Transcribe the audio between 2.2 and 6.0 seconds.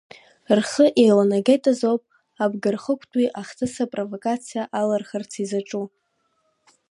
Абӷархықәтәи ахҭыс апровокациа алырхырц изаҿу.